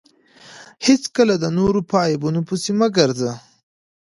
[0.85, 3.31] هېڅکله د نورو په عیبو پيسي مه ګرځه!